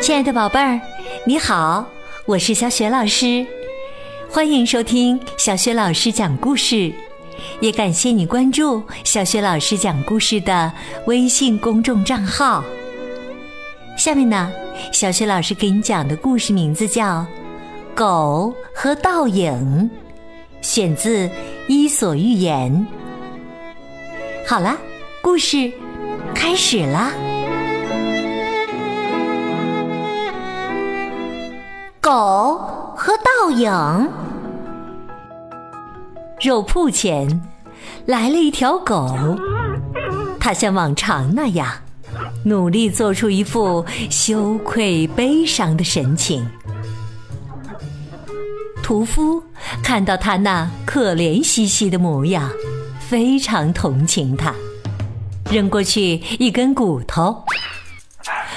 [0.00, 0.80] 亲爱的宝贝儿，
[1.24, 1.86] 你好，
[2.26, 3.46] 我是小雪老师，
[4.28, 6.92] 欢迎收听小雪老师讲故事，
[7.60, 10.72] 也感谢你关注小雪老师讲故事的
[11.06, 12.64] 微信公众账号。
[13.96, 14.52] 下面呢，
[14.92, 17.20] 小雪老师给你讲的故事名字叫
[17.94, 19.88] 《狗和倒影》，
[20.66, 21.28] 选自
[21.68, 22.72] 《伊索寓言》。
[24.44, 24.76] 好了，
[25.22, 25.72] 故事
[26.34, 27.12] 开始了。
[32.00, 32.58] 狗
[32.96, 33.70] 和倒影。
[36.40, 37.40] 肉铺前
[38.04, 39.38] 来了一条狗，
[40.40, 41.70] 它像往常那样，
[42.44, 46.44] 努力做出一副羞愧悲伤的神情。
[48.82, 49.40] 屠夫
[49.84, 52.50] 看到它那可怜兮兮的模样，
[52.98, 54.52] 非常同情它，
[55.52, 57.44] 扔过去一根骨头。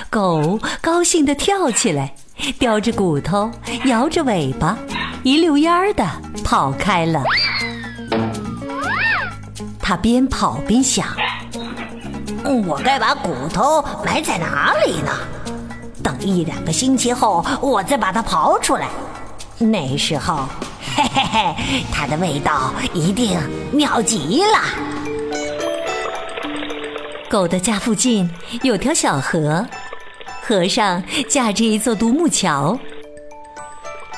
[0.10, 2.16] 狗高兴地跳起来。
[2.60, 3.50] 叼着骨头，
[3.86, 4.78] 摇着尾巴，
[5.24, 6.06] 一溜烟儿的
[6.44, 7.24] 跑开了。
[9.82, 11.08] 它边跑边想
[12.68, 15.12] ：“我该把骨头埋在哪里呢？
[16.04, 18.90] 等一两个星期后，我再把它刨出来。
[19.58, 20.48] 那时候，
[20.98, 21.56] 嘿嘿嘿，
[21.92, 23.40] 它的味道一定
[23.72, 24.60] 妙极了。”
[27.36, 28.32] 狗的家附近
[28.64, 29.68] 有条小河。
[30.42, 32.80] 河上架着一座独木桥。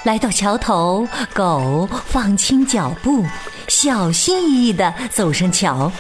[0.03, 3.25] 来到桥头，狗放轻脚步，
[3.69, 5.91] 小心翼翼地走上桥。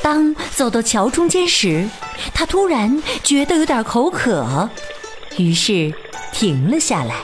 [0.00, 1.84] 当走到桥中间时，
[2.32, 4.70] 它突然觉得有点口渴，
[5.36, 5.92] 于是
[6.30, 7.16] 停了下来。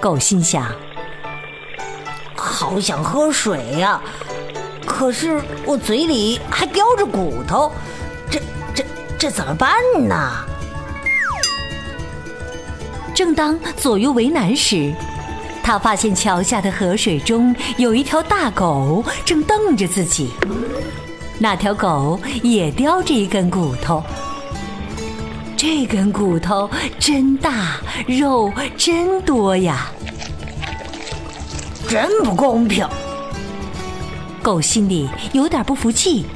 [0.00, 0.74] 狗心想
[2.34, 4.02] ：“好想喝水呀，
[4.98, 7.70] 可是我嘴里还叼着骨头。”
[8.28, 8.40] 这
[8.74, 8.84] 这、
[9.16, 9.70] 这怎么办
[10.08, 10.44] 呢？
[13.14, 14.92] 正当左右为难时，
[15.62, 20.32] 他发现桥下的河水中有一条大狗正瞪着自己。
[21.38, 24.02] 那条狗也叼着一根骨头，
[25.56, 26.68] 这根骨头
[26.98, 27.76] 真大，
[28.08, 29.92] 肉真多呀！
[31.88, 32.84] 真不公平！
[34.42, 36.26] 狗心里有点不服气。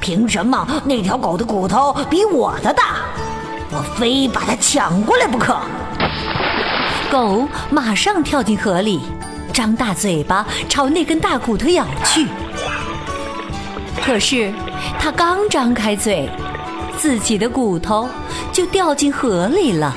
[0.00, 2.96] 凭什么那条狗的骨头比我的大？
[3.70, 5.56] 我非把它抢过来不可！
[7.10, 9.00] 狗马上跳进河里，
[9.52, 12.26] 张大嘴巴朝那根大骨头咬去。
[14.04, 14.52] 可是
[14.98, 16.28] 它刚张开嘴，
[16.98, 18.08] 自己的骨头
[18.52, 19.94] 就掉进河里了。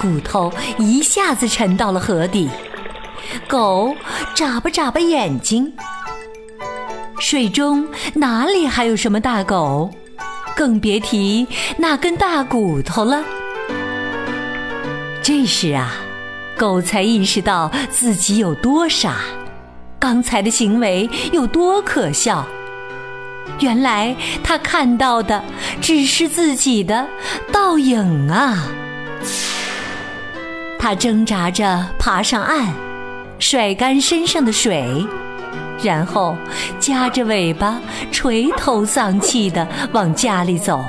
[0.00, 2.48] 骨头一下子沉到了河底，
[3.52, 3.94] 狗
[4.34, 5.70] 眨巴眨巴眼睛。
[7.20, 9.90] 水中哪里还有什么大狗，
[10.56, 11.46] 更别提
[11.76, 13.22] 那根大骨头了。
[15.22, 15.92] 这时啊，
[16.56, 19.16] 狗才意识到自己有多傻，
[19.98, 22.46] 刚才的行为有多可笑。
[23.58, 25.44] 原来他看到的
[25.78, 27.06] 只是自己的
[27.52, 28.66] 倒影啊！
[30.78, 32.72] 他挣扎着爬上岸，
[33.42, 35.04] 甩干身上的水。
[35.82, 36.36] 然后
[36.78, 37.80] 夹着尾巴，
[38.12, 40.80] 垂头丧气地往家里走。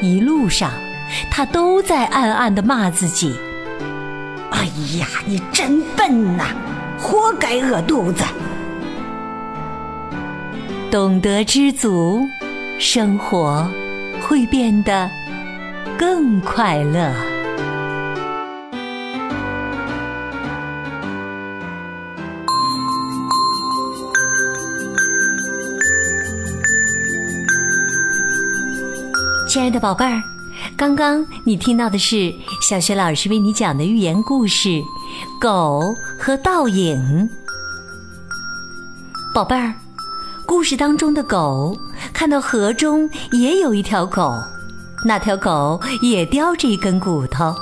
[0.00, 0.70] 一路上，
[1.28, 3.34] 他都在暗暗地骂自己
[4.50, 4.66] ：“哎
[4.98, 6.44] 呀，你真笨呐，
[6.96, 8.22] 活该饿肚子！”
[10.92, 12.20] 懂得知足，
[12.78, 13.68] 生活
[14.20, 15.10] 会变得
[15.98, 17.12] 更快乐。
[29.48, 30.22] 亲爱的宝贝儿，
[30.76, 34.68] 刚刚你听到的是小学老师为你讲的寓言故事
[35.40, 35.80] 《狗
[36.18, 36.98] 和倒影》。
[39.32, 39.72] 宝贝儿，
[40.44, 41.74] 故事当中的狗
[42.12, 44.30] 看到河中也有一条狗，
[45.06, 47.54] 那条狗也叼着一根骨头。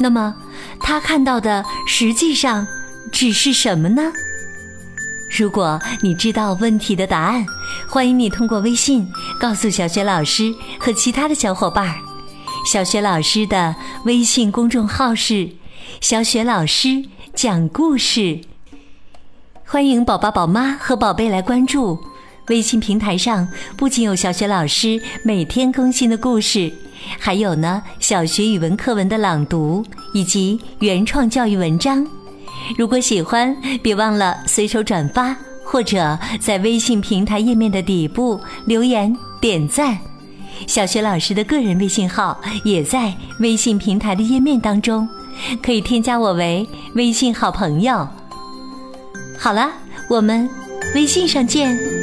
[0.00, 0.34] 那么，
[0.80, 2.66] 它看到的实际上
[3.12, 4.12] 只是什么呢？
[5.36, 7.44] 如果你知道问题的答案，
[7.88, 9.04] 欢迎你通过微信
[9.40, 11.96] 告诉小雪老师和其他的小伙伴儿。
[12.64, 15.50] 小雪老师的微信公众号是
[16.00, 17.04] “小雪老师
[17.34, 18.42] 讲故事”，
[19.66, 21.98] 欢迎宝宝、宝妈和宝贝来关注。
[22.46, 26.72] 微信平台上不仅有小雪老师每天更新的故事，
[27.18, 32.06] 还有呢小学语文课文的朗读以及原创教育文章。
[32.76, 35.36] 如果喜欢，别忘了随手转发。
[35.66, 39.98] 或者在微信平台页面的底部留言点赞。
[40.66, 45.08] 小学老师的个人微信号也在微信平台的页面当中，
[45.62, 48.06] 可以添加我为微信好朋友。
[49.38, 49.72] 好了，
[50.10, 50.48] 我们
[50.94, 51.93] 微信上见。